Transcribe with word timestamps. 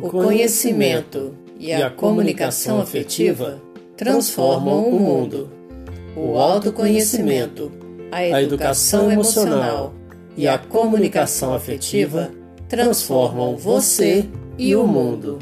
O 0.00 0.10
conhecimento 0.10 1.34
e 1.58 1.72
a 1.72 1.90
comunicação 1.90 2.80
afetiva 2.80 3.60
transformam 3.96 4.88
o 4.88 5.00
mundo. 5.00 5.50
O 6.16 6.38
autoconhecimento, 6.38 7.72
a 8.12 8.40
educação 8.40 9.10
emocional 9.10 9.92
e 10.36 10.46
a 10.46 10.56
comunicação 10.56 11.52
afetiva 11.52 12.30
transformam 12.68 13.56
você 13.56 14.28
e 14.56 14.76
o 14.76 14.86
mundo. 14.86 15.40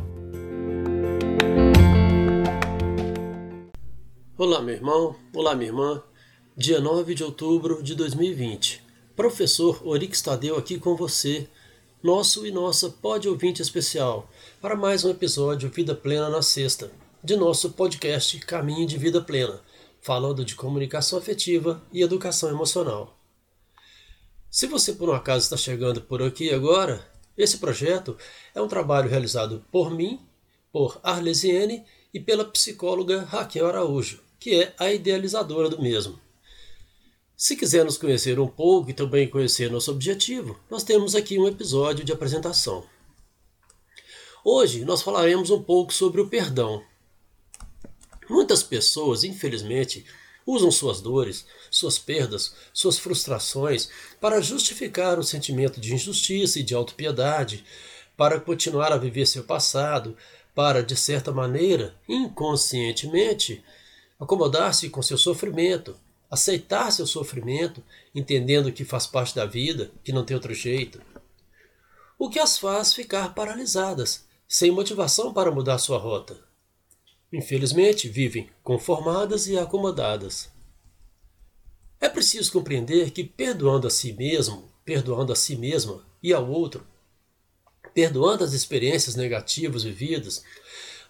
Olá, 4.38 4.62
meu 4.62 4.75
irmão. 4.75 5.16
Olá, 5.34 5.55
minha 5.55 5.69
irmã. 5.69 6.02
Dia 6.57 6.80
9 6.80 7.15
de 7.15 7.23
outubro 7.23 7.83
de 7.83 7.95
2020. 7.95 8.83
Professor 9.15 9.83
Orix 9.84 10.23
Tadeu 10.23 10.57
aqui 10.57 10.79
com 10.79 10.97
você, 10.97 11.47
nosso 12.06 12.46
e 12.46 12.52
nossa 12.52 12.88
pode 12.88 13.28
ouvinte 13.28 13.60
especial, 13.60 14.30
para 14.60 14.77
mais 14.77 15.05
um 15.05 15.10
episódio 15.10 15.69
Vida 15.69 15.92
Plena 15.92 16.28
na 16.28 16.41
Sexta, 16.41 16.92
de 17.20 17.34
nosso 17.34 17.73
podcast 17.73 18.38
Caminho 18.47 18.87
de 18.87 18.97
Vida 18.97 19.20
Plena, 19.20 19.60
falando 20.01 20.45
de 20.45 20.55
comunicação 20.55 21.19
afetiva 21.19 21.83
e 21.92 22.00
educação 22.02 22.48
emocional. 22.48 23.19
Se 24.48 24.69
você 24.69 24.92
por 24.92 25.09
um 25.09 25.14
acaso 25.14 25.47
está 25.47 25.56
chegando 25.56 26.00
por 26.00 26.23
aqui 26.23 26.55
agora, 26.55 27.05
esse 27.37 27.59
projeto 27.59 28.16
é 28.55 28.62
um 28.62 28.69
trabalho 28.69 29.11
realizado 29.11 29.64
por 29.73 29.91
mim, 29.91 30.20
por 30.70 31.00
Arlesiene 31.02 31.84
e 32.14 32.20
pela 32.20 32.45
psicóloga 32.45 33.23
Raquel 33.23 33.66
Araújo, 33.66 34.20
que 34.38 34.55
é 34.62 34.73
a 34.78 34.92
idealizadora 34.92 35.69
do 35.69 35.83
mesmo. 35.83 36.20
Se 37.37 37.55
quiser 37.55 37.85
nos 37.85 37.99
conhecer 37.99 38.41
um 38.41 38.49
pouco 38.49 38.89
e 38.89 38.95
também 38.95 39.29
conhecer 39.29 39.71
nosso 39.71 39.91
objetivo, 39.91 40.59
nós 40.71 40.83
temos 40.83 41.15
aqui 41.15 41.39
um 41.39 41.47
episódio 41.47 42.03
de 42.03 42.11
apresentação. 42.11 42.83
Hoje 44.43 44.87
nós 44.87 45.03
falaremos 45.03 45.51
um 45.51 45.62
pouco 45.62 45.93
sobre 45.93 46.19
o 46.23 46.31
perdão. 46.31 46.83
Muitas 48.27 48.62
pessoas, 48.62 49.23
infelizmente, 49.23 50.06
usam 50.47 50.70
suas 50.70 51.03
dores, 51.03 51.45
suas 51.70 51.98
perdas, 51.98 52.55
suas 52.73 52.98
frustrações 52.98 53.91
para 54.19 54.41
justificar 54.41 55.19
o 55.19 55.23
sentimento 55.23 55.78
de 55.78 55.93
injustiça 55.93 56.59
e 56.59 56.62
de 56.62 56.75
autopiedade, 56.75 57.67
para 58.17 58.41
continuar 58.41 58.93
a 58.93 58.97
viver 58.97 59.27
seu 59.27 59.45
passado, 59.45 60.17
para, 60.55 60.83
de 60.83 60.97
certa 60.97 61.31
maneira, 61.33 61.95
inconscientemente, 62.09 63.62
acomodar-se 64.19 64.89
com 64.89 65.03
seu 65.03 65.19
sofrimento, 65.19 65.95
aceitar 66.30 66.91
seu 66.91 67.06
sofrimento, 67.06 67.82
entendendo 68.14 68.72
que 68.72 68.84
faz 68.84 69.06
parte 69.06 69.34
da 69.34 69.46
vida, 69.46 69.91
que 70.02 70.12
não 70.12 70.24
tem 70.24 70.34
outro 70.34 70.55
jeito. 70.55 71.00
O 72.19 72.28
que 72.28 72.38
as 72.38 72.58
faz 72.58 72.94
ficar 72.94 73.34
paralisadas, 73.34 74.27
sem 74.48 74.70
motivação 74.70 75.32
para 75.32 75.50
mudar 75.50 75.78
sua 75.78 75.98
rota. 75.98 76.38
Infelizmente, 77.32 78.08
vivem 78.08 78.48
conformadas 78.62 79.47
e 79.47 79.58
acomodadas. 79.58 80.48
É 82.00 82.08
preciso 82.08 82.52
compreender 82.52 83.10
que 83.10 83.24
perdoando 83.24 83.86
a 83.86 83.91
si 83.91 84.12
mesmo, 84.12 84.70
perdoando 84.84 85.32
a 85.32 85.36
si 85.36 85.56
mesma 85.56 86.04
e 86.22 86.32
ao 86.32 86.48
outro, 86.48 86.86
perdoando 87.92 88.44
as 88.44 88.52
experiências 88.52 89.16
negativas 89.16 89.82
vividas, 89.82 90.44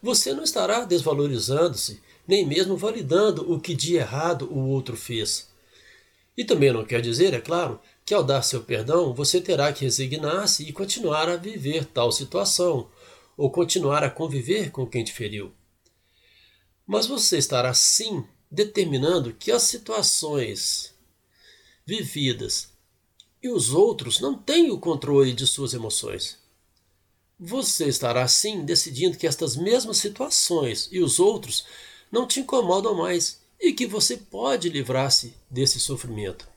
você 0.02 0.32
não 0.32 0.44
estará 0.44 0.84
desvalorizando-se 0.84 2.00
nem 2.26 2.44
mesmo 2.44 2.76
validando 2.76 3.50
o 3.52 3.60
que 3.60 3.74
de 3.74 3.96
errado 3.96 4.48
o 4.50 4.68
outro 4.68 4.96
fez. 4.96 5.48
E 6.36 6.44
também 6.44 6.72
não 6.72 6.84
quer 6.84 7.00
dizer, 7.00 7.32
é 7.32 7.40
claro, 7.40 7.80
que 8.04 8.12
ao 8.12 8.22
dar 8.22 8.42
seu 8.42 8.62
perdão 8.62 9.14
você 9.14 9.40
terá 9.40 9.72
que 9.72 9.84
resignar-se 9.84 10.64
e 10.64 10.72
continuar 10.72 11.28
a 11.28 11.36
viver 11.36 11.84
tal 11.86 12.10
situação, 12.10 12.90
ou 13.36 13.50
continuar 13.50 14.02
a 14.02 14.10
conviver 14.10 14.70
com 14.70 14.86
quem 14.86 15.04
te 15.04 15.12
feriu. 15.12 15.52
Mas 16.86 17.06
você 17.06 17.38
estará 17.38 17.72
sim 17.74 18.24
determinando 18.50 19.32
que 19.32 19.50
as 19.50 19.62
situações 19.62 20.94
vividas 21.84 22.70
e 23.42 23.48
os 23.48 23.72
outros 23.72 24.20
não 24.20 24.36
têm 24.36 24.70
o 24.70 24.78
controle 24.78 25.32
de 25.32 25.46
suas 25.46 25.74
emoções. 25.74 26.38
Você 27.38 27.86
estará 27.86 28.26
sim 28.26 28.64
decidindo 28.64 29.18
que 29.18 29.26
estas 29.26 29.56
mesmas 29.56 29.98
situações 29.98 30.88
e 30.90 31.00
os 31.00 31.20
outros 31.20 31.66
não 32.10 32.26
te 32.26 32.40
incomodam 32.40 32.94
mais 32.94 33.42
e 33.60 33.74
que 33.74 33.86
você 33.86 34.16
pode 34.16 34.70
livrar-se 34.70 35.34
desse 35.50 35.78
sofrimento. 35.78 36.48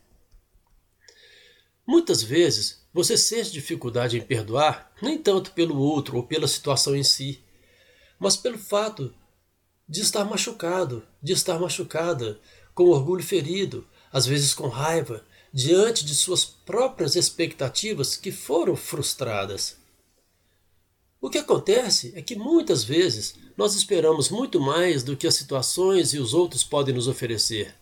Muitas 1.85 2.21
vezes 2.21 2.79
você 2.93 3.17
sente 3.17 3.51
dificuldade 3.51 4.17
em 4.17 4.21
perdoar, 4.21 4.93
nem 5.01 5.17
tanto 5.17 5.51
pelo 5.51 5.77
outro 5.77 6.15
ou 6.15 6.23
pela 6.23 6.47
situação 6.47 6.95
em 6.95 7.03
si, 7.03 7.43
mas 8.17 8.37
pelo 8.37 8.57
fato 8.57 9.13
de 9.87 10.01
estar 10.01 10.23
machucado, 10.23 11.05
de 11.21 11.33
estar 11.33 11.59
machucada, 11.59 12.39
com 12.73 12.85
orgulho 12.85 13.23
ferido, 13.23 13.85
às 14.13 14.25
vezes 14.25 14.53
com 14.53 14.69
raiva, 14.69 15.25
diante 15.51 16.05
de 16.05 16.15
suas 16.15 16.45
próprias 16.45 17.15
expectativas 17.15 18.15
que 18.15 18.31
foram 18.31 18.75
frustradas. 18.75 19.78
O 21.21 21.29
que 21.29 21.37
acontece 21.37 22.13
é 22.15 22.21
que 22.21 22.35
muitas 22.35 22.83
vezes 22.83 23.35
nós 23.57 23.75
esperamos 23.75 24.29
muito 24.29 24.59
mais 24.59 25.03
do 25.03 25.17
que 25.17 25.27
as 25.27 25.35
situações 25.35 26.13
e 26.13 26.19
os 26.19 26.33
outros 26.33 26.63
podem 26.63 26.95
nos 26.95 27.07
oferecer. 27.07 27.75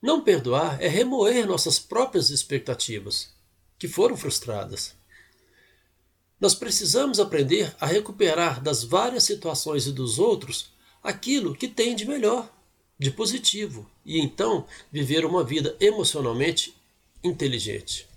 Não 0.00 0.24
perdoar 0.24 0.82
é 0.82 0.88
remoer 0.88 1.46
nossas 1.46 1.78
próprias 1.78 2.30
expectativas, 2.30 3.30
que 3.78 3.86
foram 3.86 4.16
frustradas. 4.16 4.94
Nós 6.40 6.54
precisamos 6.54 7.20
aprender 7.20 7.76
a 7.78 7.86
recuperar 7.86 8.60
das 8.60 8.82
várias 8.82 9.22
situações 9.24 9.86
e 9.86 9.92
dos 9.92 10.18
outros 10.18 10.72
aquilo 11.02 11.54
que 11.54 11.68
tem 11.68 11.94
de 11.94 12.06
melhor, 12.06 12.50
de 12.98 13.10
positivo, 13.10 13.88
e 14.04 14.18
então 14.18 14.66
viver 14.90 15.24
uma 15.24 15.44
vida 15.44 15.76
emocionalmente 15.78 16.74
inteligente. 17.22 18.08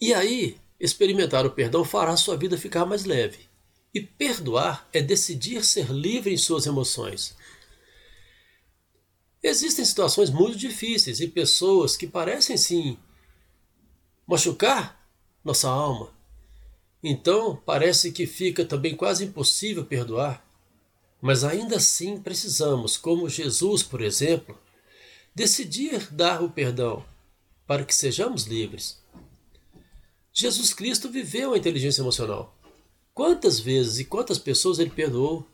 E 0.00 0.12
aí, 0.12 0.56
experimentar 0.78 1.46
o 1.46 1.50
perdão 1.50 1.84
fará 1.84 2.16
sua 2.16 2.36
vida 2.36 2.58
ficar 2.58 2.84
mais 2.84 3.04
leve. 3.04 3.48
E 3.92 4.00
perdoar 4.00 4.88
é 4.92 5.00
decidir 5.00 5.64
ser 5.64 5.90
livre 5.90 6.32
em 6.32 6.36
suas 6.36 6.66
emoções. 6.66 7.36
Existem 9.42 9.84
situações 9.84 10.30
muito 10.30 10.56
difíceis 10.56 11.20
e 11.20 11.28
pessoas 11.28 11.96
que 11.96 12.06
parecem 12.06 12.56
sim 12.56 12.98
machucar 14.26 15.06
nossa 15.44 15.68
alma. 15.68 16.10
Então 17.02 17.54
parece 17.54 18.10
que 18.10 18.26
fica 18.26 18.64
também 18.64 18.96
quase 18.96 19.26
impossível 19.26 19.84
perdoar. 19.84 20.42
Mas 21.20 21.44
ainda 21.44 21.76
assim 21.76 22.18
precisamos, 22.18 22.96
como 22.96 23.28
Jesus, 23.28 23.82
por 23.82 24.00
exemplo, 24.00 24.58
decidir 25.34 26.10
dar 26.10 26.42
o 26.42 26.50
perdão 26.50 27.04
para 27.66 27.84
que 27.84 27.94
sejamos 27.94 28.44
livres. 28.44 29.02
Jesus 30.36 30.74
Cristo 30.74 31.08
viveu 31.08 31.54
a 31.54 31.56
inteligência 31.56 32.02
emocional. 32.02 32.58
Quantas 33.14 33.60
vezes 33.60 34.00
e 34.00 34.04
quantas 34.04 34.36
pessoas 34.36 34.80
ele 34.80 34.90
perdoou? 34.90 35.46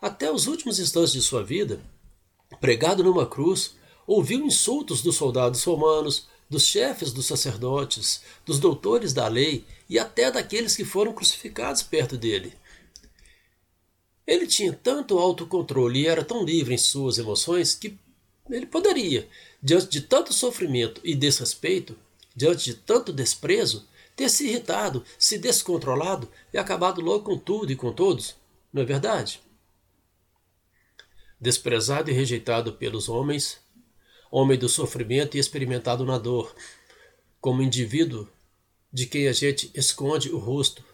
Até 0.00 0.30
os 0.30 0.46
últimos 0.46 0.78
instantes 0.78 1.12
de 1.12 1.20
sua 1.20 1.42
vida, 1.42 1.82
pregado 2.60 3.02
numa 3.02 3.26
cruz, 3.26 3.74
ouviu 4.06 4.46
insultos 4.46 5.02
dos 5.02 5.16
soldados 5.16 5.64
romanos, 5.64 6.28
dos 6.48 6.64
chefes 6.64 7.12
dos 7.12 7.26
sacerdotes, 7.26 8.22
dos 8.46 8.60
doutores 8.60 9.12
da 9.12 9.26
lei 9.26 9.64
e 9.90 9.98
até 9.98 10.30
daqueles 10.30 10.76
que 10.76 10.84
foram 10.84 11.12
crucificados 11.12 11.82
perto 11.82 12.16
dele. 12.16 12.52
Ele 14.24 14.46
tinha 14.46 14.72
tanto 14.72 15.18
autocontrole 15.18 16.02
e 16.02 16.06
era 16.06 16.24
tão 16.24 16.44
livre 16.44 16.74
em 16.74 16.78
suas 16.78 17.18
emoções 17.18 17.74
que 17.74 17.98
ele 18.48 18.66
poderia, 18.66 19.28
diante 19.60 19.88
de 19.88 20.02
tanto 20.02 20.32
sofrimento 20.32 21.00
e 21.02 21.12
desrespeito, 21.16 21.96
diante 22.34 22.64
de 22.64 22.74
tanto 22.74 23.12
desprezo, 23.12 23.88
ter 24.16 24.28
se 24.28 24.46
irritado, 24.46 25.04
se 25.18 25.38
descontrolado 25.38 26.30
e 26.52 26.58
acabado 26.58 27.00
logo 27.00 27.24
com 27.24 27.38
tudo 27.38 27.72
e 27.72 27.76
com 27.76 27.92
todos, 27.92 28.36
não 28.72 28.82
é 28.82 28.84
verdade? 28.84 29.40
Desprezado 31.40 32.10
e 32.10 32.14
rejeitado 32.14 32.72
pelos 32.74 33.08
homens, 33.08 33.60
homem 34.30 34.58
do 34.58 34.68
sofrimento 34.68 35.36
e 35.36 35.40
experimentado 35.40 36.04
na 36.04 36.18
dor, 36.18 36.54
como 37.40 37.62
indivíduo 37.62 38.28
de 38.92 39.06
quem 39.06 39.28
a 39.28 39.32
gente 39.32 39.70
esconde 39.74 40.30
o 40.30 40.38
rosto, 40.38 40.84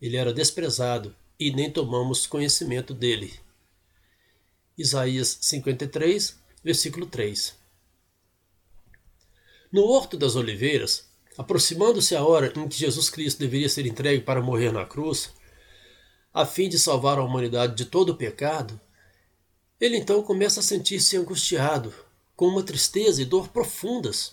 ele 0.00 0.16
era 0.16 0.32
desprezado 0.32 1.14
e 1.38 1.52
nem 1.52 1.70
tomamos 1.70 2.26
conhecimento 2.26 2.92
dele. 2.92 3.32
Isaías 4.76 5.38
53, 5.40 6.38
versículo 6.62 7.06
3. 7.06 7.59
No 9.72 9.84
Horto 9.84 10.16
das 10.16 10.36
Oliveiras, 10.36 11.08
aproximando-se 11.38 12.16
a 12.16 12.24
hora 12.24 12.52
em 12.56 12.68
que 12.68 12.76
Jesus 12.76 13.08
Cristo 13.08 13.38
deveria 13.38 13.68
ser 13.68 13.86
entregue 13.86 14.22
para 14.22 14.42
morrer 14.42 14.72
na 14.72 14.84
cruz, 14.84 15.30
a 16.34 16.44
fim 16.44 16.68
de 16.68 16.78
salvar 16.78 17.18
a 17.18 17.24
humanidade 17.24 17.74
de 17.74 17.84
todo 17.84 18.10
o 18.10 18.16
pecado, 18.16 18.80
ele 19.80 19.96
então 19.96 20.22
começa 20.22 20.60
a 20.60 20.62
sentir-se 20.62 21.16
angustiado, 21.16 21.94
com 22.36 22.46
uma 22.46 22.62
tristeza 22.62 23.22
e 23.22 23.24
dor 23.24 23.48
profundas. 23.48 24.32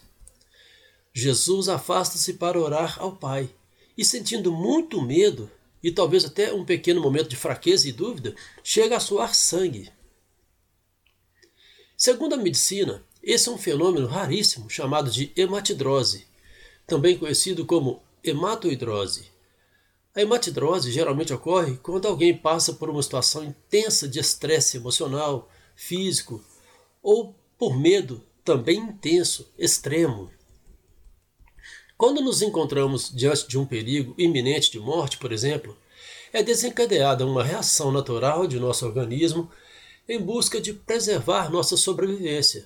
Jesus 1.13 1.69
afasta-se 1.69 2.33
para 2.33 2.59
orar 2.59 2.97
ao 2.99 3.15
Pai 3.15 3.49
e 3.97 4.05
sentindo 4.05 4.51
muito 4.51 5.01
medo 5.01 5.51
e 5.83 5.91
talvez 5.91 6.25
até 6.25 6.53
um 6.53 6.65
pequeno 6.65 7.01
momento 7.01 7.29
de 7.29 7.35
fraqueza 7.35 7.87
e 7.87 7.91
dúvida, 7.91 8.35
chega 8.63 8.97
a 8.97 8.99
suar 8.99 9.33
sangue. 9.33 9.91
Segundo 11.95 12.33
a 12.33 12.37
medicina, 12.37 13.03
esse 13.29 13.49
é 13.49 13.51
um 13.51 13.57
fenômeno 13.57 14.07
raríssimo 14.07 14.69
chamado 14.69 15.11
de 15.11 15.33
hematidrose, 15.35 16.25
também 16.87 17.17
conhecido 17.17 17.65
como 17.65 18.01
hematoidrose. 18.23 19.25
A 20.15 20.21
hematidrose 20.21 20.93
geralmente 20.93 21.33
ocorre 21.33 21.75
quando 21.83 22.07
alguém 22.07 22.37
passa 22.37 22.71
por 22.71 22.89
uma 22.89 23.03
situação 23.03 23.43
intensa 23.43 24.07
de 24.07 24.17
estresse 24.17 24.77
emocional, 24.77 25.51
físico 25.75 26.41
ou 27.03 27.35
por 27.57 27.77
medo 27.77 28.23
também 28.45 28.77
intenso, 28.79 29.51
extremo. 29.59 30.31
Quando 31.97 32.21
nos 32.21 32.41
encontramos 32.41 33.11
diante 33.13 33.45
de 33.45 33.59
um 33.59 33.65
perigo 33.65 34.15
iminente 34.17 34.71
de 34.71 34.79
morte, 34.79 35.17
por 35.17 35.33
exemplo, 35.33 35.77
é 36.31 36.41
desencadeada 36.41 37.25
uma 37.25 37.43
reação 37.43 37.91
natural 37.91 38.47
de 38.47 38.57
nosso 38.57 38.85
organismo 38.85 39.51
em 40.07 40.17
busca 40.17 40.61
de 40.61 40.71
preservar 40.71 41.51
nossa 41.51 41.75
sobrevivência, 41.75 42.65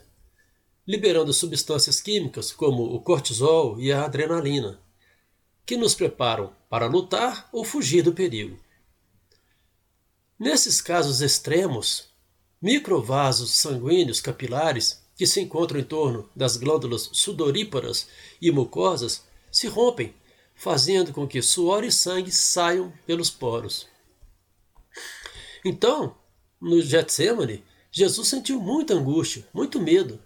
liberando 0.87 1.33
substâncias 1.33 2.01
químicas 2.01 2.51
como 2.51 2.83
o 2.83 2.99
cortisol 2.99 3.79
e 3.79 3.91
a 3.91 4.05
adrenalina, 4.05 4.79
que 5.65 5.77
nos 5.77 5.93
preparam 5.93 6.53
para 6.69 6.87
lutar 6.87 7.47
ou 7.51 7.63
fugir 7.63 8.03
do 8.03 8.13
perigo. 8.13 8.59
Nesses 10.37 10.81
casos 10.81 11.21
extremos, 11.21 12.09
microvasos 12.61 13.51
sanguíneos 13.51 14.19
capilares 14.19 15.01
que 15.15 15.27
se 15.27 15.39
encontram 15.39 15.79
em 15.79 15.83
torno 15.83 16.29
das 16.35 16.57
glândulas 16.57 17.09
sudoríparas 17.13 18.07
e 18.41 18.51
mucosas 18.51 19.23
se 19.51 19.67
rompem, 19.67 20.15
fazendo 20.55 21.13
com 21.13 21.27
que 21.27 21.41
suor 21.41 21.83
e 21.83 21.91
sangue 21.91 22.31
saiam 22.31 22.91
pelos 23.05 23.29
poros. 23.29 23.87
Então, 25.63 26.15
no 26.59 26.81
Getsemane, 26.81 27.63
Jesus 27.91 28.27
sentiu 28.27 28.59
muita 28.59 28.93
angústia, 28.93 29.47
muito 29.53 29.79
medo, 29.79 30.19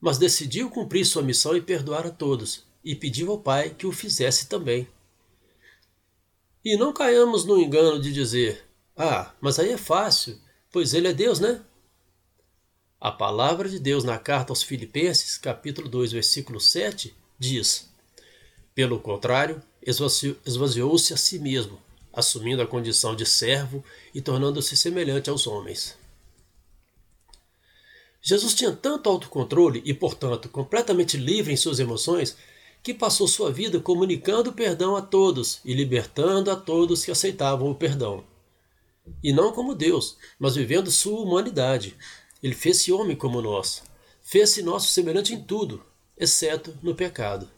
mas 0.00 0.18
decidiu 0.18 0.70
cumprir 0.70 1.04
sua 1.04 1.22
missão 1.22 1.56
e 1.56 1.60
perdoar 1.60 2.06
a 2.06 2.10
todos, 2.10 2.64
e 2.84 2.94
pediu 2.94 3.30
ao 3.30 3.38
Pai 3.38 3.70
que 3.70 3.86
o 3.86 3.92
fizesse 3.92 4.48
também. 4.48 4.88
E 6.64 6.76
não 6.76 6.92
caiamos 6.92 7.44
no 7.44 7.58
engano 7.58 8.00
de 8.00 8.12
dizer: 8.12 8.64
Ah, 8.96 9.32
mas 9.40 9.58
aí 9.58 9.72
é 9.72 9.78
fácil, 9.78 10.38
pois 10.70 10.94
ele 10.94 11.08
é 11.08 11.12
Deus, 11.12 11.40
né? 11.40 11.62
A 13.00 13.10
palavra 13.10 13.68
de 13.68 13.78
Deus 13.78 14.04
na 14.04 14.18
carta 14.18 14.52
aos 14.52 14.62
Filipenses, 14.62 15.38
capítulo 15.38 15.88
2, 15.88 16.12
versículo 16.12 16.60
7, 16.60 17.14
diz: 17.38 17.90
Pelo 18.74 19.00
contrário, 19.00 19.62
esvaziou-se 20.44 21.14
a 21.14 21.16
si 21.16 21.38
mesmo, 21.38 21.80
assumindo 22.12 22.60
a 22.60 22.66
condição 22.66 23.16
de 23.16 23.24
servo 23.24 23.82
e 24.14 24.20
tornando-se 24.20 24.76
semelhante 24.76 25.30
aos 25.30 25.46
homens. 25.46 25.96
Jesus 28.22 28.54
tinha 28.54 28.72
tanto 28.72 29.08
autocontrole 29.08 29.82
e, 29.84 29.94
portanto, 29.94 30.48
completamente 30.48 31.16
livre 31.16 31.52
em 31.52 31.56
suas 31.56 31.78
emoções, 31.78 32.36
que 32.82 32.94
passou 32.94 33.28
sua 33.28 33.50
vida 33.50 33.80
comunicando 33.80 34.52
perdão 34.52 34.96
a 34.96 35.02
todos 35.02 35.60
e 35.64 35.74
libertando 35.74 36.50
a 36.50 36.56
todos 36.56 37.04
que 37.04 37.10
aceitavam 37.10 37.70
o 37.70 37.74
perdão. 37.74 38.24
E 39.22 39.32
não 39.32 39.52
como 39.52 39.74
Deus, 39.74 40.16
mas 40.38 40.54
vivendo 40.54 40.90
sua 40.90 41.20
humanidade, 41.20 41.96
ele 42.42 42.54
fez-se 42.54 42.92
homem 42.92 43.16
como 43.16 43.42
nós. 43.42 43.82
Fez-se 44.22 44.62
nosso 44.62 44.88
semelhante 44.88 45.34
em 45.34 45.42
tudo, 45.42 45.84
exceto 46.16 46.76
no 46.82 46.94
pecado. 46.94 47.48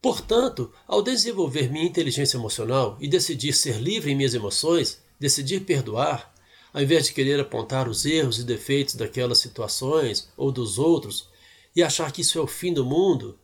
Portanto, 0.00 0.72
ao 0.86 1.02
desenvolver 1.02 1.70
minha 1.70 1.84
inteligência 1.84 2.36
emocional 2.36 2.96
e 3.00 3.08
decidir 3.08 3.52
ser 3.52 3.78
livre 3.78 4.12
em 4.12 4.14
minhas 4.14 4.34
emoções, 4.34 5.02
decidir 5.18 5.60
perdoar, 5.60 6.32
ao 6.78 6.84
invés 6.84 7.06
de 7.06 7.12
querer 7.12 7.40
apontar 7.40 7.88
os 7.88 8.06
erros 8.06 8.38
e 8.38 8.44
defeitos 8.44 8.94
daquelas 8.94 9.38
situações 9.38 10.28
ou 10.36 10.52
dos 10.52 10.78
outros 10.78 11.28
e 11.74 11.82
achar 11.82 12.12
que 12.12 12.20
isso 12.20 12.38
é 12.38 12.40
o 12.40 12.46
fim 12.46 12.72
do 12.72 12.86
mundo, 12.86 13.36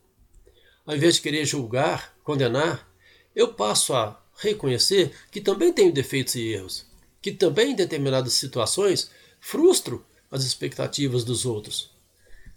ao 0.86 0.94
invés 0.94 1.16
de 1.16 1.20
querer 1.20 1.44
julgar, 1.44 2.16
condenar, 2.22 2.88
eu 3.34 3.52
passo 3.52 3.92
a 3.92 4.24
reconhecer 4.36 5.12
que 5.32 5.40
também 5.40 5.72
tenho 5.72 5.92
defeitos 5.92 6.36
e 6.36 6.42
erros, 6.42 6.86
que 7.20 7.32
também 7.32 7.72
em 7.72 7.74
determinadas 7.74 8.34
situações 8.34 9.10
frustro 9.40 10.06
as 10.30 10.44
expectativas 10.44 11.24
dos 11.24 11.44
outros, 11.44 11.90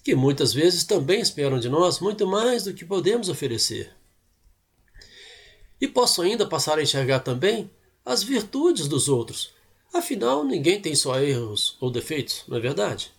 que 0.03 0.13
muitas 0.13 0.53
vezes 0.53 0.83
também 0.83 1.19
esperam 1.19 1.59
de 1.59 1.69
nós 1.69 1.99
muito 1.99 2.27
mais 2.27 2.65
do 2.65 2.73
que 2.75 2.85
podemos 2.85 3.29
oferecer. 3.29 3.95
E 5.81 5.87
posso 5.87 6.21
ainda 6.21 6.45
passar 6.45 6.77
a 6.77 6.83
enxergar 6.83 7.21
também 7.21 7.67
as 8.05 8.21
virtudes 8.21 8.87
dos 8.87 9.09
outros. 9.09 9.56
Afinal, 9.97 10.43
ninguém 10.43 10.79
tem 10.79 10.93
só 10.93 11.19
erros 11.19 11.75
ou 11.79 11.89
defeitos, 11.89 12.43
não 12.47 12.57
é 12.57 12.59
verdade? 12.59 13.11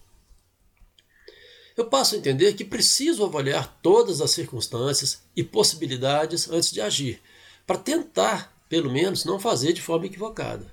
Eu 1.76 1.86
passo 1.86 2.14
a 2.14 2.18
entender 2.18 2.54
que 2.54 2.64
preciso 2.64 3.24
avaliar 3.24 3.80
todas 3.82 4.20
as 4.20 4.30
circunstâncias 4.30 5.24
e 5.34 5.42
possibilidades 5.42 6.48
antes 6.48 6.70
de 6.70 6.80
agir, 6.80 7.20
para 7.66 7.78
tentar, 7.78 8.64
pelo 8.68 8.92
menos, 8.92 9.24
não 9.24 9.40
fazer 9.40 9.72
de 9.72 9.82
forma 9.82 10.06
equivocada. 10.06 10.72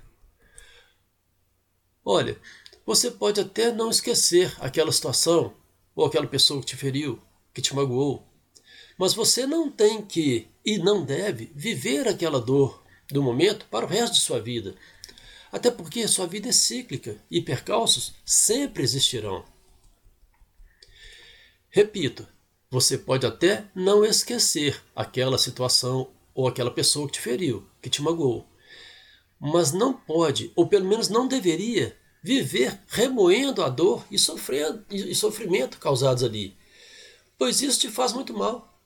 Olha, 2.04 2.40
você 2.84 3.10
pode 3.10 3.40
até 3.40 3.72
não 3.72 3.90
esquecer 3.90 4.54
aquela 4.60 4.92
situação 4.92 5.54
ou 5.92 6.06
aquela 6.06 6.28
pessoa 6.28 6.60
que 6.60 6.66
te 6.66 6.76
feriu, 6.76 7.20
que 7.52 7.60
te 7.60 7.74
magoou, 7.74 8.24
mas 8.96 9.12
você 9.12 9.44
não 9.44 9.68
tem 9.68 10.00
que 10.02 10.46
e 10.64 10.78
não 10.78 11.04
deve 11.04 11.50
viver 11.52 12.06
aquela 12.06 12.40
dor 12.40 12.80
do 13.08 13.22
momento 13.22 13.66
para 13.66 13.84
o 13.84 13.88
resto 13.88 14.14
de 14.14 14.20
sua 14.20 14.40
vida. 14.40 14.74
Até 15.50 15.70
porque 15.70 16.06
sua 16.08 16.26
vida 16.26 16.48
é 16.48 16.52
cíclica 16.52 17.16
e 17.30 17.40
percalços 17.40 18.14
sempre 18.24 18.82
existirão. 18.82 19.44
Repito, 21.68 22.26
você 22.70 22.98
pode 22.98 23.26
até 23.26 23.70
não 23.74 24.04
esquecer 24.04 24.82
aquela 24.94 25.38
situação 25.38 26.10
ou 26.34 26.48
aquela 26.48 26.70
pessoa 26.70 27.06
que 27.06 27.14
te 27.14 27.20
feriu, 27.20 27.66
que 27.80 27.88
te 27.88 28.02
magoou, 28.02 28.46
mas 29.38 29.72
não 29.72 29.92
pode, 29.92 30.52
ou 30.56 30.66
pelo 30.68 30.86
menos 30.86 31.08
não 31.08 31.28
deveria, 31.28 31.96
viver 32.22 32.80
remoendo 32.88 33.62
a 33.62 33.68
dor 33.68 34.04
e, 34.10 34.18
sofrendo, 34.18 34.84
e 34.90 35.14
sofrimento 35.14 35.78
causados 35.78 36.24
ali, 36.24 36.56
pois 37.38 37.62
isso 37.62 37.80
te 37.80 37.88
faz 37.88 38.12
muito 38.12 38.34
mal. 38.34 38.80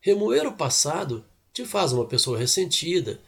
Remoer 0.00 0.46
o 0.46 0.56
passado 0.56 1.24
te 1.52 1.64
faz 1.64 1.92
uma 1.92 2.06
pessoa 2.06 2.38
ressentida, 2.38 3.20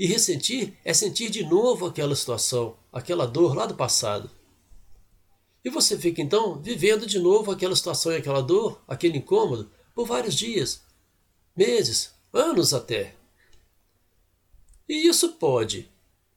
e 0.00 0.06
ressentir 0.06 0.72
é 0.82 0.94
sentir 0.94 1.28
de 1.28 1.44
novo 1.44 1.84
aquela 1.84 2.16
situação, 2.16 2.74
aquela 2.90 3.26
dor 3.26 3.54
lá 3.54 3.66
do 3.66 3.74
passado. 3.74 4.30
E 5.62 5.68
você 5.68 5.98
fica 5.98 6.22
então 6.22 6.58
vivendo 6.58 7.06
de 7.06 7.18
novo 7.18 7.50
aquela 7.50 7.76
situação 7.76 8.10
e 8.10 8.16
aquela 8.16 8.40
dor, 8.40 8.80
aquele 8.88 9.18
incômodo, 9.18 9.70
por 9.94 10.06
vários 10.06 10.34
dias, 10.34 10.80
meses, 11.54 12.14
anos 12.32 12.72
até. 12.72 13.14
E 14.88 15.06
isso 15.06 15.32
pode, 15.32 15.86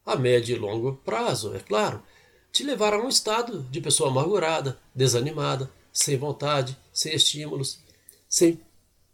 a 0.05 0.17
médio 0.17 0.57
e 0.57 0.59
longo 0.59 0.97
prazo, 0.97 1.55
é 1.55 1.59
claro, 1.59 2.03
te 2.51 2.65
levar 2.65 2.93
a 2.93 3.01
um 3.01 3.07
estado 3.07 3.63
de 3.71 3.79
pessoa 3.79 4.09
amargurada, 4.09 4.77
desanimada, 4.93 5.71
sem 5.89 6.17
vontade, 6.17 6.77
sem 6.91 7.15
estímulos, 7.15 7.79
sem 8.27 8.59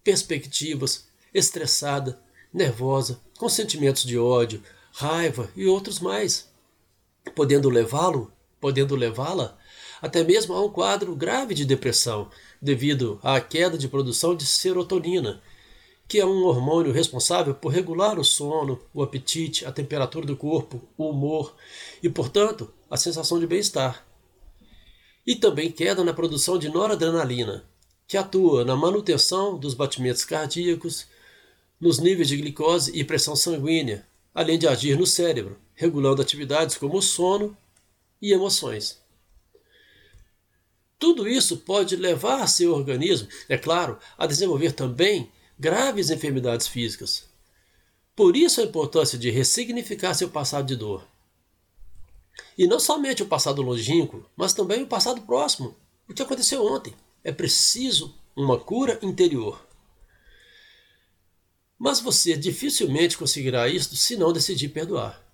perspectivas, 0.04 1.08
estressada, 1.32 2.20
nervosa, 2.54 3.20
com 3.38 3.48
sentimentos 3.48 4.04
de 4.04 4.18
ódio, 4.18 4.62
raiva 4.92 5.50
e 5.56 5.66
outros 5.68 6.00
mais, 6.00 6.50
podendo 7.36 7.70
levá-lo, 7.70 8.32
podendo 8.60 8.96
levá-la 8.96 9.58
até 10.02 10.24
mesmo 10.24 10.54
a 10.54 10.64
um 10.64 10.70
quadro 10.70 11.16
grave 11.16 11.54
de 11.54 11.66
depressão, 11.66 12.30
devido 12.62 13.20
à 13.22 13.40
queda 13.40 13.78
de 13.78 13.88
produção 13.88 14.36
de 14.36 14.46
serotonina, 14.46 15.42
que 16.08 16.20
é 16.20 16.26
um 16.26 16.44
hormônio 16.44 16.92
responsável 16.92 17.54
por 17.54 17.72
regular 17.72 18.18
o 18.18 18.24
sono, 18.24 18.80
o 18.94 19.04
apetite, 19.04 19.66
a 19.66 19.72
temperatura 19.72 20.26
do 20.26 20.36
corpo, 20.36 20.82
o 20.98 21.10
humor 21.10 21.56
e, 22.02 22.10
portanto, 22.10 22.74
a 22.90 22.98
sensação 22.98 23.40
de 23.40 23.46
bem-estar. 23.46 24.06
E 25.28 25.36
também 25.36 25.72
queda 25.72 26.04
na 26.04 26.14
produção 26.14 26.58
de 26.58 26.70
noradrenalina, 26.70 27.64
que 28.08 28.18
atua 28.18 28.66
na 28.66 28.76
manutenção 28.76 29.58
dos 29.60 29.76
batimentos 29.76 30.26
cardíacos, 30.26 31.06
nos 31.80 32.00
níveis 32.00 32.28
de 32.28 32.38
glicose 32.38 32.92
e 32.94 33.04
pressão 33.04 33.36
sanguínea, 33.36 34.06
além 34.34 34.60
de 34.60 34.68
agir 34.68 34.98
no 34.98 35.06
cérebro, 35.06 35.58
regulando 35.74 36.22
atividades 36.22 36.78
como 36.78 37.02
sono 37.02 37.56
e 38.22 38.34
emoções. 38.34 39.00
Tudo 40.98 41.28
isso 41.28 41.58
pode 41.58 41.96
levar 41.96 42.46
seu 42.48 42.74
organismo, 42.74 43.30
é 43.48 43.58
claro, 43.58 43.98
a 44.18 44.28
desenvolver 44.28 44.74
também 44.74 45.32
graves 45.58 46.10
enfermidades 46.10 46.68
físicas. 46.68 47.26
Por 48.14 48.36
isso 48.36 48.60
a 48.60 48.66
importância 48.66 49.18
de 49.18 49.30
ressignificar 49.30 50.14
seu 50.14 50.30
passado 50.30 50.68
de 50.68 50.76
dor. 50.76 51.08
E 52.58 52.68
não 52.68 52.80
somente 52.80 53.24
o 53.24 53.28
passado 53.28 53.62
longínquo, 53.62 54.26
mas 54.36 54.52
também 54.52 54.84
o 54.84 54.88
passado 54.88 55.22
próximo, 55.22 55.74
o 56.08 56.14
que 56.14 56.22
aconteceu 56.22 56.66
ontem. 56.66 56.94
É 57.24 57.32
preciso 57.32 58.14
uma 58.36 58.60
cura 58.60 59.00
interior. 59.02 59.69
Mas 61.80 62.02
você 62.02 62.36
dificilmente 62.36 63.18
conseguirá 63.18 63.70
isso 63.70 63.96
se 63.96 64.18
não 64.18 64.34
decidir 64.34 64.68
perdoar. 64.68 65.26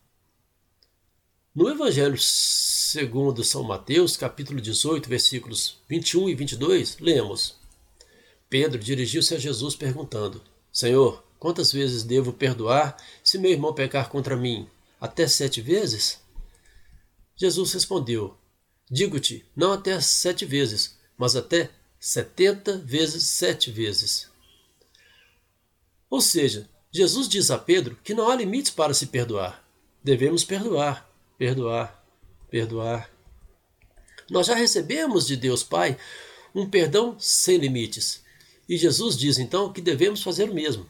No 1.56 1.68
Evangelho 1.68 2.18
segundo 2.20 3.44
São 3.44 3.64
Mateus, 3.64 4.16
capítulo 4.16 4.62
18, 4.62 5.10
versículos 5.10 5.78
21 5.90 6.30
e 6.30 6.36
22, 6.36 6.98
lemos: 7.00 7.56
Pedro 8.48 8.78
dirigiu-se 8.78 9.34
a 9.34 9.40
Jesus 9.40 9.76
perguntando: 9.76 10.40
Senhor, 10.72 11.24
quantas 11.40 11.72
vezes 11.72 12.04
devo 12.04 12.32
perdoar 12.32 12.96
se 13.24 13.40
meu 13.40 13.50
irmão 13.50 13.74
pecar 13.74 14.10
contra 14.10 14.36
mim? 14.36 14.70
Até 15.02 15.28
sete 15.28 15.62
vezes? 15.62 16.20
Jesus 17.36 17.74
respondeu: 17.74 18.38
Digo-te, 18.92 19.44
não 19.56 19.74
até 19.74 20.00
sete 20.00 20.46
vezes, 20.46 20.96
mas 21.18 21.36
até 21.36 21.72
setenta 22.00 22.78
vezes 22.78 23.24
sete 23.24 23.72
vezes. 23.72 24.30
Ou 26.10 26.22
seja, 26.22 26.70
Jesus 26.92 27.28
diz 27.28 27.52
a 27.52 27.58
Pedro 27.58 27.98
que 28.04 28.14
não 28.14 28.30
há 28.30 28.36
limites 28.36 28.72
para 28.72 28.94
se 28.94 29.08
perdoar. 29.08 29.64
Devemos 30.04 30.44
perdoar, 30.44 31.10
perdoar, 31.38 32.06
perdoar. 32.50 33.10
Nós 34.30 34.48
já 34.48 34.56
recebemos 34.56 35.28
de 35.28 35.36
Deus 35.36 35.64
Pai 35.64 35.98
um 36.54 36.70
perdão 36.70 37.16
sem 37.20 37.58
limites. 37.58 38.24
E 38.68 38.78
Jesus 38.78 39.18
diz 39.18 39.38
então 39.38 39.72
que 39.72 39.82
devemos 39.82 40.24
fazer 40.24 40.50
o 40.50 40.54
mesmo. 40.54 40.88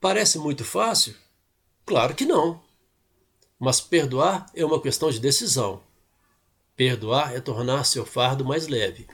Parece 0.00 0.38
muito 0.38 0.64
fácil? 0.64 1.14
Claro 1.84 2.14
que 2.14 2.24
não. 2.24 2.62
Mas 3.58 3.80
perdoar 3.80 4.46
é 4.54 4.64
uma 4.64 4.80
questão 4.80 5.10
de 5.10 5.20
decisão. 5.20 5.82
Perdoar 6.74 7.34
é 7.34 7.40
tornar 7.40 7.84
seu 7.84 8.04
fardo 8.04 8.44
mais 8.44 8.66
leve. 8.66 9.06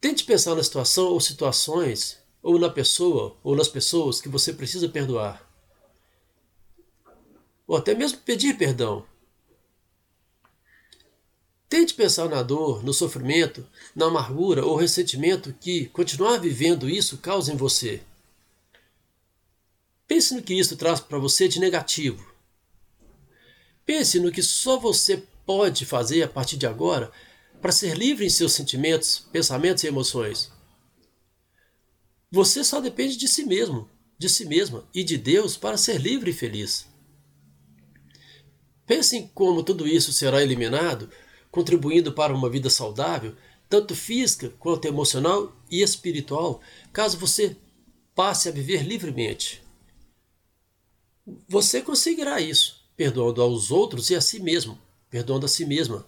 Tente 0.00 0.24
pensar 0.24 0.54
na 0.54 0.62
situação 0.62 1.08
ou 1.08 1.20
situações, 1.20 2.18
ou 2.42 2.58
na 2.58 2.70
pessoa 2.70 3.36
ou 3.42 3.54
nas 3.54 3.68
pessoas 3.68 4.20
que 4.20 4.28
você 4.28 4.52
precisa 4.52 4.88
perdoar 4.88 5.50
ou 7.70 7.76
até 7.76 7.94
mesmo 7.94 8.18
pedir 8.18 8.58
perdão. 8.58 9.06
Tente 11.68 11.94
pensar 11.94 12.28
na 12.28 12.42
dor, 12.42 12.82
no 12.82 12.92
sofrimento, 12.92 13.64
na 13.94 14.06
amargura 14.06 14.66
ou 14.66 14.74
ressentimento 14.74 15.54
que 15.60 15.86
continuar 15.86 16.38
vivendo 16.38 16.90
isso 16.90 17.18
causa 17.18 17.52
em 17.52 17.56
você. 17.56 18.02
Pense 20.04 20.34
no 20.34 20.42
que 20.42 20.52
isso 20.52 20.76
traz 20.76 20.98
para 20.98 21.16
você 21.16 21.46
de 21.46 21.60
negativo. 21.60 22.34
Pense 23.86 24.18
no 24.18 24.32
que 24.32 24.42
só 24.42 24.76
você 24.76 25.22
pode 25.46 25.86
fazer 25.86 26.24
a 26.24 26.28
partir 26.28 26.56
de 26.56 26.66
agora 26.66 27.12
para 27.60 27.72
ser 27.72 27.96
livre 27.96 28.24
em 28.24 28.30
seus 28.30 28.52
sentimentos, 28.52 29.26
pensamentos 29.32 29.84
e 29.84 29.86
emoções. 29.86 30.50
Você 32.30 32.62
só 32.62 32.80
depende 32.80 33.16
de 33.16 33.28
si 33.28 33.44
mesmo, 33.44 33.88
de 34.18 34.28
si 34.28 34.44
mesma 34.44 34.88
e 34.94 35.02
de 35.02 35.16
Deus 35.16 35.56
para 35.56 35.76
ser 35.76 36.00
livre 36.00 36.30
e 36.30 36.34
feliz. 36.34 36.86
Pense 38.86 39.16
em 39.16 39.28
como 39.28 39.62
tudo 39.62 39.86
isso 39.86 40.12
será 40.12 40.42
eliminado, 40.42 41.10
contribuindo 41.50 42.12
para 42.12 42.34
uma 42.34 42.48
vida 42.48 42.70
saudável, 42.70 43.36
tanto 43.68 43.94
física 43.94 44.50
quanto 44.58 44.86
emocional 44.86 45.56
e 45.70 45.82
espiritual, 45.82 46.60
caso 46.92 47.16
você 47.16 47.56
passe 48.14 48.48
a 48.48 48.52
viver 48.52 48.82
livremente. 48.82 49.62
Você 51.48 51.80
conseguirá 51.80 52.40
isso, 52.40 52.84
perdoando 52.96 53.40
aos 53.40 53.70
outros 53.70 54.10
e 54.10 54.16
a 54.16 54.20
si 54.20 54.40
mesmo, 54.40 54.76
perdoando 55.08 55.46
a 55.46 55.48
si 55.48 55.64
mesma. 55.64 56.04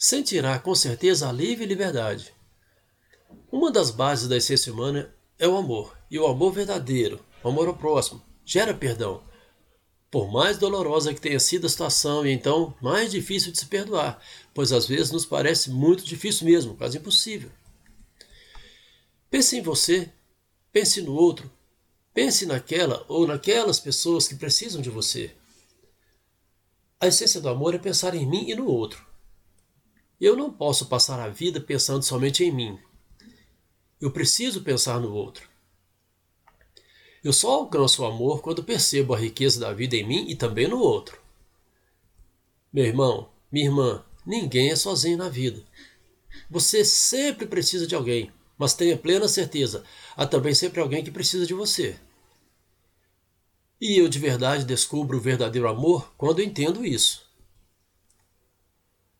Sentirá 0.00 0.60
com 0.60 0.76
certeza 0.76 1.28
alívio 1.28 1.64
e 1.64 1.66
liberdade. 1.66 2.32
Uma 3.50 3.68
das 3.68 3.90
bases 3.90 4.28
da 4.28 4.36
essência 4.36 4.72
humana 4.72 5.12
é 5.36 5.48
o 5.48 5.56
amor, 5.56 5.98
e 6.08 6.16
o 6.16 6.26
amor 6.28 6.52
verdadeiro, 6.52 7.18
o 7.42 7.48
amor 7.48 7.66
ao 7.66 7.76
próximo, 7.76 8.22
gera 8.44 8.72
perdão. 8.72 9.24
Por 10.08 10.30
mais 10.30 10.56
dolorosa 10.56 11.12
que 11.12 11.20
tenha 11.20 11.40
sido 11.40 11.66
a 11.66 11.68
situação 11.68 12.24
e 12.24 12.30
então 12.30 12.72
mais 12.80 13.10
difícil 13.10 13.50
de 13.50 13.58
se 13.58 13.66
perdoar, 13.66 14.22
pois 14.54 14.70
às 14.70 14.86
vezes 14.86 15.10
nos 15.10 15.26
parece 15.26 15.68
muito 15.68 16.04
difícil 16.04 16.46
mesmo, 16.46 16.76
quase 16.76 16.98
impossível. 16.98 17.50
Pense 19.28 19.56
em 19.56 19.62
você, 19.62 20.12
pense 20.72 21.02
no 21.02 21.12
outro, 21.12 21.50
pense 22.14 22.46
naquela 22.46 23.04
ou 23.08 23.26
naquelas 23.26 23.80
pessoas 23.80 24.28
que 24.28 24.36
precisam 24.36 24.80
de 24.80 24.90
você. 24.90 25.34
A 27.00 27.08
essência 27.08 27.40
do 27.40 27.48
amor 27.48 27.74
é 27.74 27.78
pensar 27.78 28.14
em 28.14 28.24
mim 28.24 28.48
e 28.48 28.54
no 28.54 28.66
outro. 28.66 29.07
Eu 30.20 30.36
não 30.36 30.52
posso 30.52 30.86
passar 30.86 31.20
a 31.20 31.28
vida 31.28 31.60
pensando 31.60 32.02
somente 32.02 32.42
em 32.42 32.50
mim. 32.50 32.78
Eu 34.00 34.10
preciso 34.10 34.62
pensar 34.62 34.98
no 34.98 35.12
outro. 35.12 35.48
Eu 37.22 37.32
só 37.32 37.50
alcanço 37.52 38.02
o 38.02 38.06
amor 38.06 38.42
quando 38.42 38.64
percebo 38.64 39.14
a 39.14 39.18
riqueza 39.18 39.60
da 39.60 39.72
vida 39.72 39.94
em 39.94 40.06
mim 40.06 40.26
e 40.28 40.34
também 40.34 40.66
no 40.66 40.78
outro. 40.78 41.20
Meu 42.72 42.84
irmão, 42.84 43.28
minha 43.50 43.66
irmã, 43.66 44.04
ninguém 44.26 44.70
é 44.70 44.76
sozinho 44.76 45.18
na 45.18 45.28
vida. 45.28 45.62
Você 46.50 46.84
sempre 46.84 47.46
precisa 47.46 47.86
de 47.86 47.94
alguém, 47.94 48.32
mas 48.56 48.74
tenha 48.74 48.96
plena 48.96 49.28
certeza, 49.28 49.84
há 50.16 50.26
também 50.26 50.54
sempre 50.54 50.80
alguém 50.80 51.04
que 51.04 51.10
precisa 51.10 51.46
de 51.46 51.54
você. 51.54 51.98
E 53.80 53.96
eu 53.98 54.08
de 54.08 54.18
verdade 54.18 54.64
descubro 54.64 55.16
o 55.16 55.20
verdadeiro 55.20 55.68
amor 55.68 56.12
quando 56.16 56.42
entendo 56.42 56.84
isso. 56.84 57.27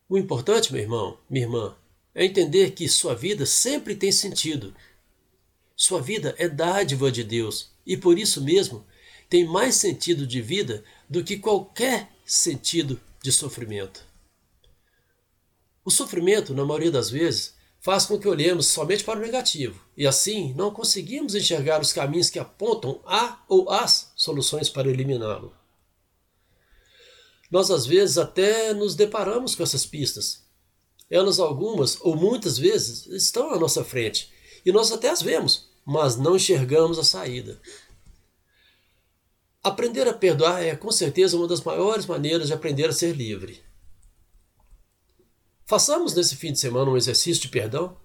O 0.09 0.17
importante, 0.17 0.73
meu 0.73 0.81
irmão, 0.81 1.19
minha 1.29 1.45
irmã, 1.45 1.77
é 2.15 2.25
entender 2.25 2.71
que 2.71 2.88
sua 2.88 3.15
vida 3.15 3.45
sempre 3.45 3.95
tem 3.95 4.11
sentido. 4.11 4.75
Sua 5.77 6.00
vida 6.00 6.35
é 6.38 6.49
dádiva 6.49 7.12
de 7.12 7.23
Deus 7.23 7.71
e 7.87 7.95
por 7.95 8.19
isso 8.19 8.43
mesmo 8.43 8.87
tem 9.29 9.45
mais 9.45 9.75
sentido 9.75 10.27
de 10.27 10.41
vida 10.41 10.83
do 11.11 11.23
que 11.23 11.37
qualquer 11.37 12.11
sentido 12.25 12.99
de 13.23 13.31
sofrimento. 13.31 14.03
O 15.85 15.91
sofrimento, 15.91 16.55
na 16.55 16.65
maioria 16.65 16.91
das 16.91 17.11
vezes, 17.11 17.55
faz 17.79 18.07
com 18.07 18.19
que 18.19 18.29
olhemos 18.29 18.67
somente 18.67 19.05
para 19.05 19.19
o 19.19 19.23
negativo 19.23 19.79
e 19.95 20.07
assim 20.07 20.55
não 20.55 20.71
conseguimos 20.71 21.35
enxergar 21.35 21.83
os 21.83 21.93
caminhos 21.93 22.31
que 22.31 22.38
apontam 22.38 23.00
a 23.05 23.43
ou 23.47 23.71
as 23.71 24.11
soluções 24.17 24.71
para 24.71 24.88
eliminá-lo. 24.88 25.58
Nós 27.50 27.71
às 27.71 27.87
vezes 27.87 28.19
até 28.19 28.75
nos 28.75 28.95
deparamos 28.95 29.55
com 29.55 29.62
essas 29.62 29.87
pistas. 29.87 30.45
Elas 31.11 31.38
algumas 31.38 31.99
ou 32.00 32.14
muitas 32.14 32.59
vezes 32.59 33.07
estão 33.07 33.52
à 33.52 33.59
nossa 33.59 33.83
frente 33.83 34.31
e 34.64 34.71
nós 34.71 34.93
até 34.93 35.09
as 35.09 35.23
vemos, 35.23 35.69
mas 35.85 36.17
não 36.17 36.37
enxergamos 36.37 36.99
a 36.99 37.05
saída. 37.05 37.61
Aprender 39.62 40.07
a 40.07 40.14
perdoar 40.14 40.62
é 40.62 40.76
com 40.76 40.90
certeza 40.90 41.37
uma 41.37 41.49
das 41.49 41.62
maiores 41.62 42.07
maneiras 42.07 42.49
de 42.49 42.52
aprender 42.52 42.88
a 42.88 42.93
ser 42.93 43.14
livre. 43.17 43.62
Façamos 45.67 46.14
nesse 46.14 46.37
fim 46.37 46.52
de 46.52 46.59
semana 46.59 46.90
um 46.90 46.97
exercício 46.97 47.43
de 47.43 47.49
perdão. 47.49 47.97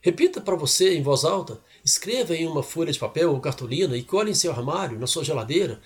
Repita 0.00 0.40
para 0.40 0.54
você 0.54 0.94
em 0.94 1.02
voz 1.02 1.24
alta, 1.24 1.60
escreva 1.84 2.36
em 2.36 2.46
uma 2.46 2.62
folha 2.62 2.92
de 2.92 2.98
papel 2.98 3.32
ou 3.32 3.40
cartolina 3.40 3.96
e 3.96 4.02
colhe 4.02 4.30
em 4.30 4.34
seu 4.34 4.52
armário, 4.52 4.98
na 4.98 5.06
sua 5.06 5.24
geladeira, 5.24 5.80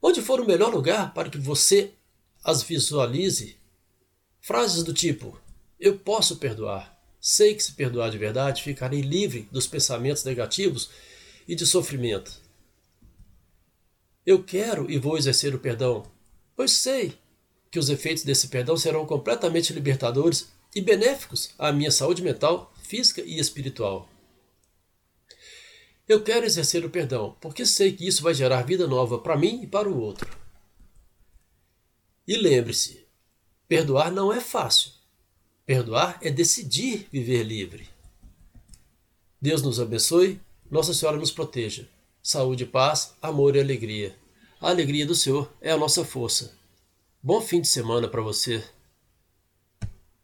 onde 0.00 0.22
for 0.22 0.40
o 0.40 0.46
melhor 0.46 0.72
lugar 0.72 1.12
para 1.12 1.28
que 1.28 1.38
você 1.38 1.94
as 2.46 2.62
visualize. 2.62 3.56
Frases 4.40 4.84
do 4.84 4.94
tipo: 4.94 5.36
Eu 5.80 5.98
posso 5.98 6.36
perdoar. 6.36 6.96
Sei 7.20 7.56
que 7.56 7.62
se 7.62 7.72
perdoar 7.72 8.08
de 8.08 8.18
verdade, 8.18 8.62
ficarei 8.62 9.00
livre 9.00 9.48
dos 9.50 9.66
pensamentos 9.66 10.22
negativos 10.22 10.88
e 11.48 11.56
de 11.56 11.66
sofrimento. 11.66 12.40
Eu 14.24 14.44
quero 14.44 14.88
e 14.88 14.96
vou 14.96 15.18
exercer 15.18 15.54
o 15.56 15.58
perdão, 15.58 16.06
pois 16.54 16.70
sei 16.70 17.18
que 17.68 17.80
os 17.80 17.88
efeitos 17.88 18.22
desse 18.22 18.46
perdão 18.46 18.76
serão 18.76 19.04
completamente 19.04 19.72
libertadores 19.72 20.48
e 20.72 20.80
benéficos 20.80 21.50
à 21.58 21.72
minha 21.72 21.90
saúde 21.90 22.22
mental, 22.22 22.72
física 22.80 23.22
e 23.22 23.40
espiritual. 23.40 24.08
Eu 26.08 26.22
quero 26.22 26.46
exercer 26.46 26.84
o 26.84 26.90
perdão, 26.90 27.36
porque 27.40 27.66
sei 27.66 27.92
que 27.92 28.06
isso 28.06 28.22
vai 28.22 28.34
gerar 28.34 28.62
vida 28.62 28.86
nova 28.86 29.18
para 29.18 29.36
mim 29.36 29.62
e 29.64 29.66
para 29.66 29.88
o 29.88 29.98
outro. 29.98 30.45
E 32.26 32.36
lembre-se: 32.36 33.06
perdoar 33.68 34.10
não 34.10 34.32
é 34.32 34.40
fácil. 34.40 34.90
Perdoar 35.64 36.18
é 36.22 36.30
decidir 36.30 37.08
viver 37.10 37.42
livre. 37.42 37.88
Deus 39.40 39.62
nos 39.62 39.78
abençoe, 39.80 40.40
Nossa 40.70 40.92
Senhora 40.92 41.18
nos 41.18 41.30
proteja. 41.30 41.88
Saúde, 42.22 42.66
paz, 42.66 43.14
amor 43.22 43.54
e 43.54 43.60
alegria. 43.60 44.16
A 44.60 44.70
alegria 44.70 45.06
do 45.06 45.14
Senhor 45.14 45.52
é 45.60 45.70
a 45.70 45.76
nossa 45.76 46.04
força. 46.04 46.56
Bom 47.22 47.40
fim 47.40 47.60
de 47.60 47.68
semana 47.68 48.08
para 48.08 48.22
você. 48.22 48.64